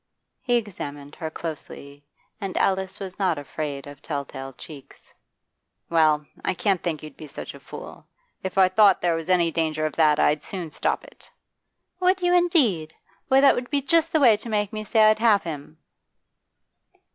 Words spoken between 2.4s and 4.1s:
Alice was not afraid of